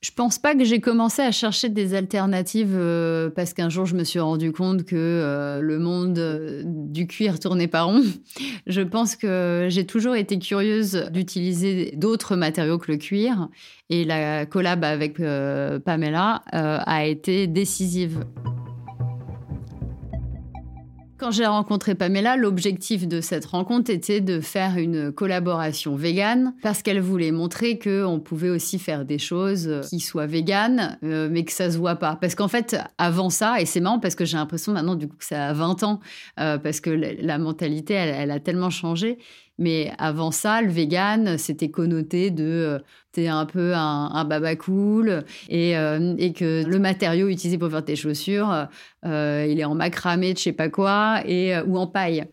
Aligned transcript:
Je 0.00 0.12
pense 0.12 0.38
pas 0.38 0.54
que 0.54 0.62
j'ai 0.62 0.80
commencé 0.80 1.22
à 1.22 1.32
chercher 1.32 1.68
des 1.68 1.94
alternatives 1.94 2.76
euh, 2.76 3.30
parce 3.30 3.52
qu'un 3.52 3.68
jour 3.68 3.84
je 3.84 3.96
me 3.96 4.04
suis 4.04 4.20
rendu 4.20 4.52
compte 4.52 4.84
que 4.84 4.94
euh, 4.94 5.60
le 5.60 5.80
monde 5.80 6.18
euh, 6.18 6.62
du 6.64 7.08
cuir 7.08 7.40
tournait 7.40 7.66
pas 7.66 7.82
rond. 7.82 8.04
Je 8.68 8.82
pense 8.82 9.16
que 9.16 9.66
j'ai 9.70 9.86
toujours 9.86 10.14
été 10.14 10.38
curieuse 10.38 11.08
d'utiliser 11.10 11.92
d'autres 11.96 12.36
matériaux 12.36 12.78
que 12.78 12.92
le 12.92 12.98
cuir 12.98 13.48
et 13.90 14.04
la 14.04 14.46
collab 14.46 14.84
avec 14.84 15.16
Pamela 15.84 16.42
a 16.52 17.06
été 17.06 17.46
décisive. 17.46 18.20
Quand 21.18 21.32
j'ai 21.32 21.46
rencontré 21.46 21.96
Pamela, 21.96 22.36
l'objectif 22.36 23.08
de 23.08 23.20
cette 23.20 23.44
rencontre 23.44 23.90
était 23.90 24.20
de 24.20 24.40
faire 24.40 24.78
une 24.78 25.10
collaboration 25.10 25.96
végane 25.96 26.54
parce 26.62 26.80
qu'elle 26.80 27.00
voulait 27.00 27.32
montrer 27.32 27.76
qu'on 27.76 28.20
pouvait 28.20 28.50
aussi 28.50 28.78
faire 28.78 29.04
des 29.04 29.18
choses 29.18 29.80
qui 29.90 29.98
soient 29.98 30.26
véganes, 30.26 30.96
euh, 31.02 31.28
mais 31.28 31.44
que 31.44 31.50
ça 31.50 31.72
se 31.72 31.76
voit 31.76 31.96
pas. 31.96 32.14
Parce 32.14 32.36
qu'en 32.36 32.46
fait, 32.46 32.76
avant 32.98 33.30
ça, 33.30 33.60
et 33.60 33.66
c'est 33.66 33.80
marrant 33.80 33.98
parce 33.98 34.14
que 34.14 34.24
j'ai 34.24 34.36
l'impression 34.36 34.72
maintenant 34.72 34.94
du 34.94 35.08
coup 35.08 35.16
que 35.16 35.24
ça 35.24 35.48
a 35.48 35.52
20 35.52 35.82
ans, 35.82 35.98
euh, 36.38 36.56
parce 36.56 36.78
que 36.78 36.90
la 36.90 37.38
mentalité, 37.38 37.94
elle, 37.94 38.30
a 38.30 38.38
tellement 38.38 38.70
changé. 38.70 39.18
Mais 39.58 39.92
avant 39.98 40.30
ça, 40.30 40.62
le 40.62 40.70
vegan, 40.70 41.36
c'était 41.36 41.70
connoté 41.70 42.30
de 42.30 42.44
euh, 42.44 42.78
t'es 43.12 43.26
un 43.26 43.44
peu 43.44 43.74
un, 43.74 44.24
baba 44.24 44.54
cool 44.54 45.24
et, 45.48 45.76
euh, 45.76 46.14
et, 46.18 46.32
que 46.32 46.64
le 46.64 46.78
matériau 46.78 47.28
utilisé 47.28 47.58
pour 47.58 47.70
faire 47.70 47.84
tes 47.84 47.96
chaussures, 47.96 48.68
euh, 49.04 49.46
il 49.48 49.58
est 49.58 49.64
en 49.64 49.74
macramé 49.74 50.32
de 50.32 50.38
je 50.38 50.44
sais 50.44 50.52
pas 50.52 50.68
quoi 50.68 51.22
et 51.26 51.58
ou 51.66 51.76
en 51.76 51.88
paille 51.88 52.24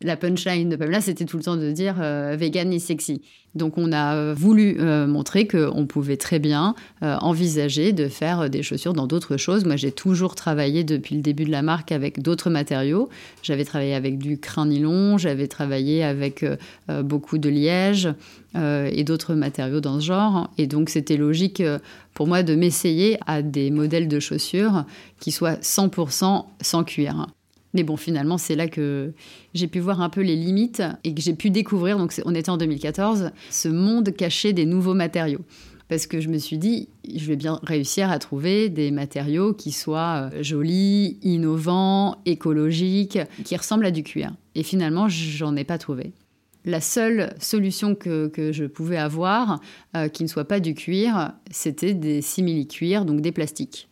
la 0.00 0.16
punchline 0.16 0.68
de 0.68 0.76
Pamela, 0.76 1.00
c'était 1.00 1.24
tout 1.24 1.36
le 1.36 1.42
temps 1.42 1.56
de 1.56 1.70
dire 1.72 1.96
euh, 2.00 2.36
vegan 2.38 2.72
et 2.72 2.78
sexy. 2.78 3.20
Donc 3.54 3.78
on 3.78 3.90
a 3.90 4.14
euh, 4.14 4.34
voulu 4.36 4.76
euh, 4.78 5.06
montrer 5.08 5.48
qu'on 5.48 5.86
pouvait 5.86 6.16
très 6.16 6.38
bien 6.38 6.74
envisager 7.00 7.92
de 7.92 8.08
faire 8.08 8.50
des 8.50 8.62
chaussures 8.62 8.92
dans 8.92 9.06
d'autres 9.06 9.36
choses. 9.36 9.64
Moi, 9.64 9.76
j'ai 9.76 9.92
toujours 9.92 10.34
travaillé 10.34 10.84
depuis 10.84 11.14
le 11.14 11.22
début 11.22 11.44
de 11.44 11.50
la 11.50 11.62
marque 11.62 11.92
avec 11.92 12.20
d'autres 12.22 12.50
matériaux. 12.50 13.08
J'avais 13.42 13.64
travaillé 13.64 13.94
avec 13.94 14.18
du 14.18 14.38
crin 14.38 14.66
nylon, 14.66 15.18
j'avais 15.18 15.46
travaillé 15.46 16.02
avec 16.04 16.44
beaucoup 17.02 17.38
de 17.38 17.48
liège 17.48 18.08
et 18.56 19.04
d'autres 19.04 19.34
matériaux 19.34 19.80
dans 19.80 20.00
ce 20.00 20.06
genre. 20.06 20.50
Et 20.58 20.66
donc 20.66 20.90
c'était 20.90 21.16
logique 21.16 21.62
pour 22.14 22.26
moi 22.26 22.42
de 22.42 22.54
m'essayer 22.54 23.18
à 23.26 23.42
des 23.42 23.70
modèles 23.70 24.08
de 24.08 24.20
chaussures 24.20 24.84
qui 25.20 25.30
soient 25.30 25.54
100% 25.54 26.44
sans 26.60 26.84
cuir. 26.84 27.26
Mais 27.74 27.82
bon, 27.82 27.96
finalement, 27.96 28.38
c'est 28.38 28.56
là 28.56 28.66
que 28.66 29.12
j'ai 29.54 29.66
pu 29.66 29.78
voir 29.80 30.00
un 30.00 30.08
peu 30.08 30.22
les 30.22 30.36
limites 30.36 30.82
et 31.04 31.14
que 31.14 31.20
j'ai 31.20 31.34
pu 31.34 31.50
découvrir, 31.50 31.98
donc 31.98 32.14
on 32.24 32.34
était 32.34 32.50
en 32.50 32.56
2014, 32.56 33.30
ce 33.50 33.68
monde 33.68 34.14
caché 34.14 34.52
des 34.52 34.64
nouveaux 34.64 34.94
matériaux. 34.94 35.44
Parce 35.88 36.06
que 36.06 36.20
je 36.20 36.28
me 36.28 36.36
suis 36.36 36.58
dit, 36.58 36.88
je 37.14 37.24
vais 37.26 37.36
bien 37.36 37.60
réussir 37.62 38.10
à 38.10 38.18
trouver 38.18 38.68
des 38.68 38.90
matériaux 38.90 39.54
qui 39.54 39.72
soient 39.72 40.30
euh, 40.32 40.42
jolis, 40.42 41.18
innovants, 41.22 42.20
écologiques, 42.26 43.18
qui 43.44 43.56
ressemblent 43.56 43.86
à 43.86 43.90
du 43.90 44.02
cuir. 44.02 44.34
Et 44.54 44.62
finalement, 44.62 45.08
j'en 45.08 45.56
ai 45.56 45.64
pas 45.64 45.78
trouvé. 45.78 46.12
La 46.66 46.82
seule 46.82 47.34
solution 47.40 47.94
que, 47.94 48.30
je 48.52 48.64
pouvais 48.66 48.98
avoir 48.98 49.60
euh, 49.96 50.08
qui 50.08 50.22
ne 50.24 50.28
soit 50.28 50.44
pas 50.44 50.60
du 50.60 50.74
cuir, 50.74 51.32
c'était 51.50 51.94
des 51.94 52.20
simili-cuirs, 52.20 53.06
donc 53.06 53.22
des 53.22 53.32
plastiques. 53.32 53.88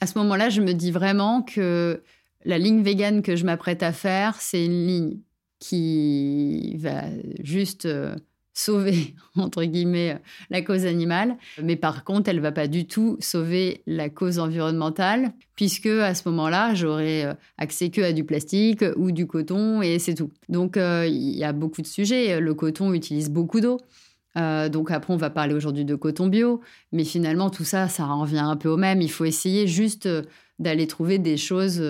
À 0.00 0.06
ce 0.06 0.18
moment-là, 0.18 0.50
je 0.50 0.60
me 0.60 0.74
dis 0.74 0.90
vraiment 0.90 1.40
que 1.40 2.02
la 2.44 2.58
ligne 2.58 2.82
végane 2.82 3.22
que 3.22 3.36
je 3.36 3.44
m'apprête 3.44 3.82
à 3.82 3.92
faire, 3.92 4.40
c'est 4.40 4.64
une 4.64 4.86
ligne 4.86 5.18
qui 5.58 6.76
va 6.76 7.02
juste 7.40 7.86
euh, 7.86 8.14
sauver, 8.54 9.14
entre 9.36 9.64
guillemets, 9.64 10.20
la 10.50 10.62
cause 10.62 10.86
animale. 10.86 11.36
Mais 11.62 11.76
par 11.76 12.04
contre, 12.04 12.30
elle 12.30 12.40
va 12.40 12.52
pas 12.52 12.68
du 12.68 12.86
tout 12.86 13.16
sauver 13.20 13.82
la 13.86 14.08
cause 14.08 14.38
environnementale, 14.38 15.32
puisque 15.56 15.86
à 15.86 16.14
ce 16.14 16.28
moment-là, 16.28 16.74
j'aurais 16.74 17.24
euh, 17.24 17.34
accès 17.56 17.90
que 17.90 18.00
à 18.02 18.12
du 18.12 18.24
plastique 18.24 18.84
ou 18.96 19.10
du 19.10 19.26
coton 19.26 19.82
et 19.82 19.98
c'est 19.98 20.14
tout. 20.14 20.30
Donc, 20.48 20.76
euh, 20.76 21.06
il 21.06 21.36
y 21.36 21.44
a 21.44 21.52
beaucoup 21.52 21.82
de 21.82 21.86
sujets. 21.86 22.40
Le 22.40 22.54
coton 22.54 22.92
utilise 22.94 23.30
beaucoup 23.30 23.60
d'eau. 23.60 23.80
donc 24.36 24.92
après, 24.92 25.12
on 25.12 25.16
va 25.16 25.30
parler 25.30 25.54
aujourd'hui 25.54 25.84
de 25.84 25.96
coton 25.96 26.28
bio, 26.28 26.60
mais 26.92 27.04
finalement, 27.04 27.50
tout 27.50 27.64
ça, 27.64 27.88
ça 27.88 28.06
revient 28.06 28.38
un 28.38 28.56
peu 28.56 28.68
au 28.68 28.76
même. 28.76 29.02
Il 29.02 29.10
faut 29.10 29.24
essayer 29.24 29.66
juste 29.66 30.08
d'aller 30.60 30.86
trouver 30.86 31.18
des 31.18 31.36
choses 31.36 31.82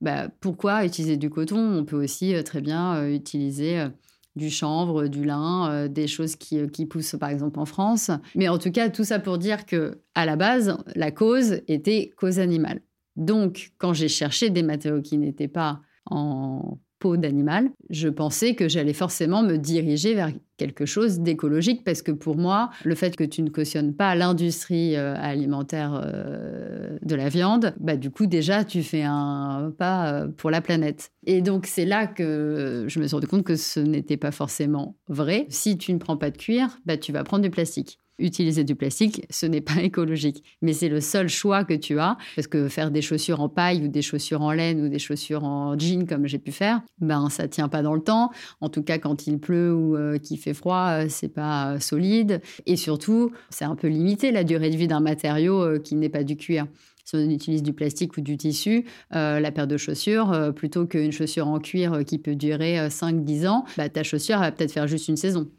bah, 0.00 0.28
pourquoi 0.40 0.84
utiliser 0.84 1.16
du 1.16 1.30
coton? 1.30 1.58
On 1.58 1.84
peut 1.84 2.02
aussi 2.02 2.34
euh, 2.34 2.42
très 2.42 2.60
bien 2.60 2.96
euh, 2.96 3.14
utiliser 3.14 3.80
euh, 3.80 3.88
du 4.36 4.50
chanvre, 4.50 5.06
du 5.06 5.24
lin, 5.24 5.86
des 5.88 6.08
choses 6.08 6.34
qui, 6.34 6.86
poussent 6.86 7.14
par 7.20 7.28
exemple 7.28 7.60
en 7.60 7.66
France. 7.66 8.10
Mais 8.34 8.48
en 8.48 8.58
tout 8.58 8.72
cas, 8.72 8.90
tout 8.90 9.04
ça 9.04 9.20
pour 9.20 9.38
dire 9.38 9.64
que 9.64 10.02
à 10.16 10.26
la 10.26 10.34
base, 10.34 10.76
la 10.96 11.12
cause 11.12 11.60
était 11.68 12.10
cause 12.16 12.40
animale. 12.40 12.80
Donc, 13.14 13.70
quand 13.78 13.92
j'ai 13.92 14.08
cherché 14.08 14.50
des 14.50 14.64
matériaux 14.64 15.02
qui 15.02 15.18
n'étaient 15.18 15.46
pas 15.46 15.82
en 16.06 16.80
d'animal, 17.16 17.70
je 17.90 18.08
pensais 18.08 18.54
que 18.54 18.68
j'allais 18.68 18.92
forcément 18.92 19.42
me 19.42 19.56
diriger 19.56 20.14
vers 20.14 20.30
quelque 20.56 20.86
chose 20.86 21.20
d'écologique 21.20 21.84
parce 21.84 22.02
que 22.02 22.12
pour 22.12 22.36
moi, 22.36 22.70
le 22.84 22.94
fait 22.94 23.16
que 23.16 23.24
tu 23.24 23.42
ne 23.42 23.50
cautionnes 23.50 23.94
pas 23.94 24.14
l'industrie 24.14 24.96
euh, 24.96 25.14
alimentaire 25.16 26.00
euh, 26.02 26.96
de 27.02 27.14
la 27.14 27.28
viande, 27.28 27.74
bah 27.80 27.96
du 27.96 28.10
coup 28.10 28.26
déjà 28.26 28.64
tu 28.64 28.82
fais 28.82 29.02
un 29.02 29.72
pas 29.76 30.12
euh, 30.12 30.28
pour 30.28 30.50
la 30.50 30.60
planète. 30.60 31.10
Et 31.26 31.42
donc 31.42 31.66
c'est 31.66 31.86
là 31.86 32.06
que 32.06 32.84
je 32.88 33.00
me 33.00 33.06
suis 33.06 33.14
rendu 33.14 33.26
compte 33.26 33.44
que 33.44 33.56
ce 33.56 33.80
n'était 33.80 34.16
pas 34.16 34.30
forcément 34.30 34.96
vrai. 35.08 35.46
Si 35.48 35.76
tu 35.76 35.92
ne 35.92 35.98
prends 35.98 36.16
pas 36.16 36.30
de 36.30 36.38
cuir, 36.38 36.78
bah 36.86 36.96
tu 36.96 37.12
vas 37.12 37.24
prendre 37.24 37.42
du 37.42 37.50
plastique 37.50 37.98
utiliser 38.18 38.64
du 38.64 38.74
plastique, 38.74 39.26
ce 39.30 39.46
n'est 39.46 39.60
pas 39.60 39.76
écologique. 39.82 40.44
Mais 40.62 40.72
c'est 40.72 40.88
le 40.88 41.00
seul 41.00 41.28
choix 41.28 41.64
que 41.64 41.74
tu 41.74 41.98
as. 41.98 42.16
Parce 42.36 42.46
que 42.46 42.68
faire 42.68 42.90
des 42.90 43.02
chaussures 43.02 43.40
en 43.40 43.48
paille 43.48 43.84
ou 43.84 43.88
des 43.88 44.02
chaussures 44.02 44.42
en 44.42 44.52
laine 44.52 44.84
ou 44.84 44.88
des 44.88 44.98
chaussures 44.98 45.44
en 45.44 45.78
jean, 45.78 46.06
comme 46.06 46.26
j'ai 46.26 46.38
pu 46.38 46.52
faire, 46.52 46.82
ben 47.00 47.28
ça 47.28 47.48
tient 47.48 47.68
pas 47.68 47.82
dans 47.82 47.94
le 47.94 48.02
temps. 48.02 48.30
En 48.60 48.68
tout 48.68 48.82
cas, 48.82 48.98
quand 48.98 49.26
il 49.26 49.38
pleut 49.38 49.74
ou 49.74 49.96
euh, 49.96 50.18
qu'il 50.18 50.38
fait 50.38 50.54
froid, 50.54 50.88
euh, 50.90 51.06
c'est 51.08 51.28
pas 51.28 51.78
solide. 51.80 52.40
Et 52.66 52.76
surtout, 52.76 53.32
c'est 53.50 53.64
un 53.64 53.76
peu 53.76 53.88
limité 53.88 54.30
la 54.30 54.44
durée 54.44 54.70
de 54.70 54.76
vie 54.76 54.88
d'un 54.88 55.00
matériau 55.00 55.62
euh, 55.62 55.78
qui 55.78 55.94
n'est 55.96 56.08
pas 56.08 56.24
du 56.24 56.36
cuir 56.36 56.66
si 57.06 57.16
on 57.16 57.28
utilise 57.28 57.62
du 57.62 57.74
plastique 57.74 58.16
ou 58.16 58.22
du 58.22 58.38
tissu, 58.38 58.86
la 59.10 59.52
paire 59.52 59.66
de 59.66 59.76
chaussures, 59.76 60.54
plutôt 60.56 60.86
qu'une 60.86 61.12
chaussure 61.12 61.48
en 61.48 61.58
cuir 61.58 62.02
qui 62.06 62.16
peut 62.16 62.34
durer 62.34 62.88
5-10 62.88 63.46
ans, 63.46 63.66
bah, 63.76 63.90
ta 63.90 64.02
chaussure 64.02 64.38
va 64.38 64.50
peut-être 64.50 64.72
faire 64.72 64.86
juste 64.86 65.08
une 65.08 65.18
saison 65.18 65.50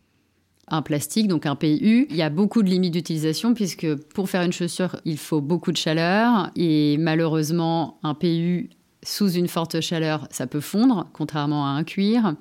un 0.67 0.81
plastique, 0.81 1.27
donc 1.27 1.45
un 1.45 1.55
PU. 1.55 2.07
Il 2.09 2.15
y 2.15 2.21
a 2.21 2.29
beaucoup 2.29 2.63
de 2.63 2.69
limites 2.69 2.93
d'utilisation 2.93 3.53
puisque 3.53 3.95
pour 3.95 4.29
faire 4.29 4.41
une 4.41 4.53
chaussure, 4.53 4.95
il 5.05 5.17
faut 5.17 5.41
beaucoup 5.41 5.71
de 5.71 5.77
chaleur 5.77 6.51
et 6.55 6.97
malheureusement, 6.97 7.99
un 8.03 8.13
PU 8.13 8.69
sous 9.03 9.31
une 9.31 9.47
forte 9.47 9.81
chaleur, 9.81 10.27
ça 10.31 10.47
peut 10.47 10.61
fondre, 10.61 11.07
contrairement 11.13 11.65
à 11.67 11.69
un 11.69 11.83
cuir. 11.83 12.35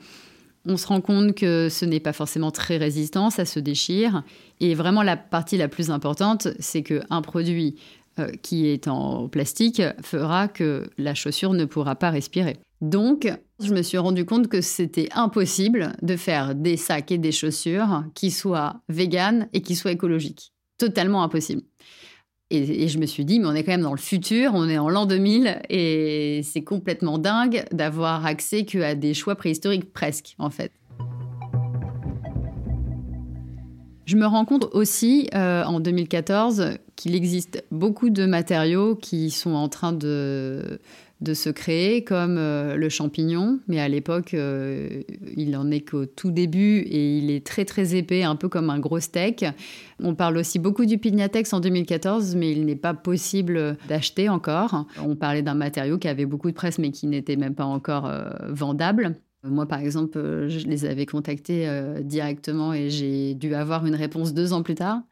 On 0.67 0.79
se 0.79 0.87
rend 0.87 1.03
compte 1.03 1.35
que 1.35 1.69
ce 1.69 1.85
n'est 1.85 2.01
pas 2.01 2.15
forcément 2.15 2.51
très 2.51 2.79
résistant, 2.79 3.29
ça 3.29 3.45
se 3.45 3.61
déchire. 3.61 4.23
Et 4.61 4.75
vraiment, 4.75 5.03
la 5.03 5.19
partie 5.19 5.59
la 5.59 5.69
plus 5.69 5.91
importante, 5.91 6.49
c'est 6.59 6.83
qu'un 6.83 7.21
produit 7.21 7.77
euh, 8.19 8.31
qui 8.43 8.69
est 8.69 8.89
en 8.89 9.29
plastique 9.29 9.83
fera 10.03 10.49
que 10.49 10.89
la 10.97 11.15
chaussure 11.15 11.53
ne 11.53 11.67
pourra 11.67 11.97
pas 11.97 12.11
respirer. 12.11 12.57
Donc, 12.85 13.33
je 13.61 13.73
me 13.73 13.81
suis 13.81 13.97
rendu 13.97 14.27
compte 14.27 14.49
que 14.49 14.61
c'était 14.61 15.09
impossible 15.15 15.95
de 16.03 16.17
faire 16.17 16.55
des 16.55 16.77
sacs 16.77 17.13
et 17.13 17.17
des 17.17 17.33
chaussures 17.33 18.05
qui 18.15 18.31
soient 18.31 18.83
véganes 18.91 19.49
et 19.55 19.63
qui 19.63 19.75
soient 19.75 19.93
écologiques. 19.93 20.53
Totalement 20.77 21.23
impossible. 21.23 21.63
Et, 22.51 22.87
je 22.89 22.99
me 22.99 23.07
suis 23.07 23.25
dit, 23.25 23.41
mais 23.41 23.47
on 23.47 23.55
est 23.55 23.65
quand 23.65 23.73
même 23.73 23.81
dans 23.81 23.95
le 23.95 23.99
futur, 23.99 24.53
on 24.55 24.69
est 24.69 24.77
en 24.77 24.91
l'an 24.91 25.07
2000 25.07 25.63
et 25.71 26.43
c'est 26.45 26.63
complètement 26.63 27.17
dingue 27.17 27.65
d'avoir 27.73 28.27
accès 28.27 28.67
qu'à 28.67 28.95
des 28.95 29.15
choix 29.15 29.35
préhistoriques 29.35 29.91
presque, 29.91 30.35
en 30.39 30.51
fait. 30.51 30.71
Je 34.07 34.17
me 34.17 34.27
rends 34.27 34.45
compte 34.45 34.69
aussi 34.73 35.29
euh, 35.35 35.65
en 35.65 35.81
2014 35.81 36.73
qu'il 36.95 37.15
existe 37.15 37.65
beaucoup 37.71 38.11
de 38.11 38.27
matériaux 38.27 38.97
qui 38.97 39.31
sont 39.31 39.55
en 39.55 39.69
train 39.69 39.93
de 39.93 40.79
se 41.33 41.49
créer, 41.49 42.05
comme 42.05 42.37
euh, 42.37 42.77
le 42.77 42.91
champignon. 42.91 43.61
Mais 43.67 43.81
à 43.81 43.89
l'époque, 43.89 44.35
euh, 44.35 45.03
il 45.37 45.57
en 45.57 45.71
est 45.71 45.81
qu'au 45.81 46.05
tout 46.05 46.31
début 46.31 46.81
et 46.81 47.17
il 47.17 47.31
est 47.31 47.47
très 47.47 47.65
très 47.65 47.95
épais, 47.97 48.25
un 48.25 48.37
peu 48.37 48.51
comme 48.51 48.69
un 48.69 48.79
gros 48.79 49.01
steak. 49.01 49.47
On 50.03 50.15
parle 50.15 50.37
aussi 50.37 50.59
beaucoup 50.59 50.85
du 50.85 50.99
pignatex 50.99 51.55
en 51.55 51.61
2014, 51.61 52.37
mais 52.37 52.53
il 52.53 52.67
n'est 52.67 52.77
pas 52.77 52.93
possible 52.93 53.79
d'acheter 53.89 54.29
encore. 54.29 54.87
On 55.03 55.17
parlait 55.17 55.43
d'un 55.43 55.55
matériau 55.55 55.97
qui 55.97 56.09
avait 56.09 56.27
beaucoup 56.27 56.51
de 56.51 56.55
presse, 56.55 56.79
mais 56.79 56.91
qui 56.91 57.07
n'était 57.07 57.37
même 57.37 57.55
pas 57.55 57.65
encore 57.65 58.11
vendable. 58.51 59.17
Moi, 59.45 59.67
par 59.67 59.81
exemple, 59.81 60.49
je 60.49 60.67
les 60.67 60.85
avais 60.85 61.07
contactés 61.07 61.69
directement 62.03 62.73
et 62.73 62.91
j'ai 62.91 63.35
dû 63.35 63.55
avoir 63.55 63.87
une 63.87 63.95
réponse 63.95 64.33
deux 64.33 64.53
ans 64.53 64.63
plus 64.63 64.75
tard. 64.75 65.03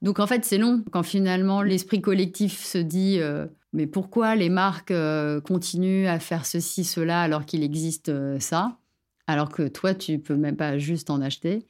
Donc 0.00 0.20
en 0.20 0.26
fait, 0.26 0.44
c'est 0.44 0.58
long 0.58 0.82
quand 0.90 1.02
finalement 1.02 1.62
l'esprit 1.62 2.00
collectif 2.00 2.64
se 2.64 2.78
dit 2.78 3.20
mais 3.72 3.86
pourquoi 3.86 4.34
les 4.34 4.48
marques 4.48 4.90
euh, 4.90 5.40
continuent 5.40 6.06
à 6.06 6.18
faire 6.18 6.46
ceci, 6.46 6.84
cela, 6.84 7.20
alors 7.20 7.44
qu'il 7.44 7.62
existe 7.62 8.08
euh, 8.08 8.40
ça, 8.40 8.78
alors 9.26 9.50
que 9.50 9.68
toi, 9.68 9.94
tu 9.94 10.18
peux 10.18 10.36
même 10.36 10.56
pas 10.56 10.78
juste 10.78 11.10
en 11.10 11.20
acheter? 11.20 11.66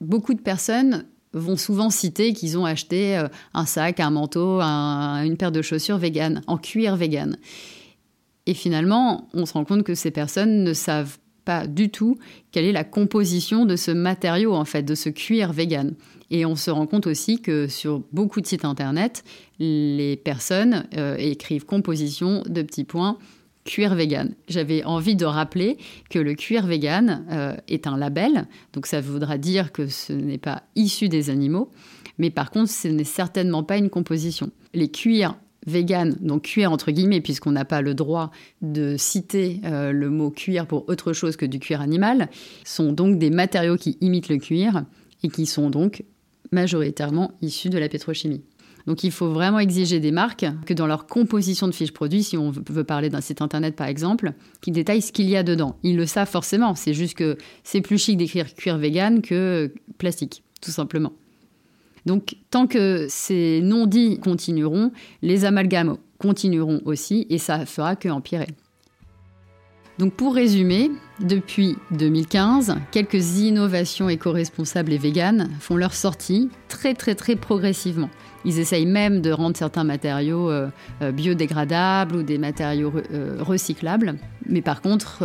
Beaucoup 0.00 0.34
de 0.34 0.40
personnes 0.40 1.06
vont 1.32 1.56
souvent 1.56 1.90
citer 1.90 2.32
qu'ils 2.34 2.58
ont 2.58 2.66
acheté 2.66 3.16
euh, 3.16 3.28
un 3.54 3.64
sac, 3.64 4.00
un 4.00 4.10
manteau, 4.10 4.60
une 4.60 5.36
paire 5.38 5.52
de 5.52 5.62
chaussures 5.62 5.98
vegan, 5.98 6.42
en 6.46 6.58
cuir 6.58 6.94
vegan. 6.94 7.38
Et 8.48 8.54
finalement, 8.54 9.28
on 9.34 9.44
se 9.44 9.52
rend 9.52 9.66
compte 9.66 9.82
que 9.82 9.94
ces 9.94 10.10
personnes 10.10 10.64
ne 10.64 10.72
savent 10.72 11.18
pas 11.44 11.66
du 11.66 11.90
tout 11.90 12.16
quelle 12.50 12.64
est 12.64 12.72
la 12.72 12.82
composition 12.82 13.66
de 13.66 13.76
ce 13.76 13.90
matériau, 13.90 14.54
en 14.54 14.64
fait, 14.64 14.82
de 14.82 14.94
ce 14.94 15.10
cuir 15.10 15.52
vegan. 15.52 15.94
Et 16.30 16.46
on 16.46 16.56
se 16.56 16.70
rend 16.70 16.86
compte 16.86 17.06
aussi 17.06 17.42
que 17.42 17.68
sur 17.68 18.02
beaucoup 18.10 18.40
de 18.40 18.46
sites 18.46 18.64
internet, 18.64 19.22
les 19.58 20.16
personnes 20.16 20.86
euh, 20.96 21.16
écrivent 21.18 21.66
composition 21.66 22.42
de 22.48 22.62
petits 22.62 22.84
points 22.84 23.18
cuir 23.66 23.94
vegan. 23.94 24.34
J'avais 24.48 24.82
envie 24.82 25.14
de 25.14 25.26
rappeler 25.26 25.76
que 26.08 26.18
le 26.18 26.32
cuir 26.32 26.66
vegan 26.66 27.26
euh, 27.30 27.54
est 27.68 27.86
un 27.86 27.98
label, 27.98 28.46
donc 28.72 28.86
ça 28.86 29.02
voudra 29.02 29.36
dire 29.36 29.72
que 29.72 29.88
ce 29.88 30.14
n'est 30.14 30.38
pas 30.38 30.62
issu 30.74 31.10
des 31.10 31.28
animaux, 31.28 31.70
mais 32.16 32.30
par 32.30 32.50
contre, 32.50 32.70
ce 32.70 32.88
n'est 32.88 33.04
certainement 33.04 33.62
pas 33.62 33.76
une 33.76 33.90
composition. 33.90 34.50
Les 34.72 34.90
cuirs 34.90 35.36
vegan, 35.66 36.16
donc 36.20 36.42
cuir 36.42 36.72
entre 36.72 36.90
guillemets, 36.90 37.20
puisqu'on 37.20 37.52
n'a 37.52 37.64
pas 37.64 37.82
le 37.82 37.94
droit 37.94 38.30
de 38.62 38.96
citer 38.96 39.60
euh, 39.64 39.92
le 39.92 40.10
mot 40.10 40.30
cuir 40.30 40.66
pour 40.66 40.88
autre 40.88 41.12
chose 41.12 41.36
que 41.36 41.46
du 41.46 41.58
cuir 41.58 41.80
animal, 41.80 42.28
sont 42.64 42.92
donc 42.92 43.18
des 43.18 43.30
matériaux 43.30 43.76
qui 43.76 43.98
imitent 44.00 44.28
le 44.28 44.38
cuir 44.38 44.84
et 45.22 45.28
qui 45.28 45.46
sont 45.46 45.70
donc 45.70 46.04
majoritairement 46.52 47.32
issus 47.42 47.70
de 47.70 47.78
la 47.78 47.88
pétrochimie. 47.88 48.42
Donc 48.86 49.04
il 49.04 49.10
faut 49.10 49.28
vraiment 49.28 49.58
exiger 49.58 50.00
des 50.00 50.12
marques 50.12 50.46
que 50.64 50.72
dans 50.72 50.86
leur 50.86 51.06
composition 51.06 51.66
de 51.66 51.72
fiches 51.72 51.92
produits, 51.92 52.22
si 52.22 52.38
on 52.38 52.50
veut 52.50 52.84
parler 52.84 53.10
d'un 53.10 53.20
site 53.20 53.42
internet 53.42 53.76
par 53.76 53.86
exemple, 53.86 54.32
qu'ils 54.62 54.72
détaillent 54.72 55.02
ce 55.02 55.12
qu'il 55.12 55.28
y 55.28 55.36
a 55.36 55.42
dedans. 55.42 55.76
Ils 55.82 55.96
le 55.96 56.06
savent 56.06 56.30
forcément, 56.30 56.74
c'est 56.74 56.94
juste 56.94 57.14
que 57.14 57.36
c'est 57.64 57.82
plus 57.82 57.98
chic 57.98 58.16
d'écrire 58.16 58.54
cuir 58.54 58.78
vegan 58.78 59.20
que 59.20 59.74
plastique, 59.98 60.42
tout 60.62 60.70
simplement. 60.70 61.12
Donc 62.06 62.36
tant 62.50 62.66
que 62.66 63.06
ces 63.08 63.60
non-dits 63.62 64.18
continueront, 64.18 64.92
les 65.22 65.44
amalgames 65.44 65.96
continueront 66.18 66.80
aussi 66.84 67.26
et 67.30 67.38
ça 67.38 67.66
fera 67.66 67.96
que 67.96 68.08
empirer. 68.08 68.48
Donc 69.98 70.14
pour 70.14 70.32
résumer, 70.32 70.92
depuis 71.18 71.76
2015, 71.90 72.76
quelques 72.92 73.38
innovations 73.40 74.08
éco-responsables 74.08 74.92
et 74.92 74.98
véganes 74.98 75.50
font 75.58 75.76
leur 75.76 75.92
sortie 75.92 76.50
très 76.68 76.94
très 76.94 77.16
très 77.16 77.34
progressivement. 77.34 78.08
Ils 78.44 78.60
essayent 78.60 78.86
même 78.86 79.20
de 79.20 79.32
rendre 79.32 79.56
certains 79.56 79.82
matériaux 79.82 80.50
euh, 80.50 80.68
euh, 81.02 81.10
biodégradables 81.10 82.14
ou 82.14 82.22
des 82.22 82.38
matériaux 82.38 82.92
euh, 83.12 83.38
recyclables. 83.40 84.14
Mais 84.46 84.62
par 84.62 84.82
contre, 84.82 85.24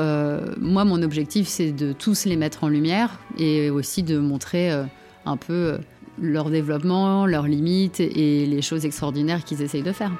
moi, 0.59 0.83
mon 0.83 1.01
objectif, 1.01 1.47
c'est 1.47 1.71
de 1.71 1.93
tous 1.93 2.25
les 2.25 2.35
mettre 2.35 2.63
en 2.63 2.67
lumière 2.67 3.19
et 3.37 3.69
aussi 3.69 4.03
de 4.03 4.17
montrer 4.17 4.69
un 5.25 5.37
peu 5.37 5.77
leur 6.21 6.49
développement, 6.49 7.25
leurs 7.25 7.47
limites 7.47 7.99
et 7.99 8.45
les 8.45 8.61
choses 8.61 8.85
extraordinaires 8.85 9.43
qu'ils 9.43 9.61
essayent 9.61 9.83
de 9.83 9.91
faire. 9.91 10.11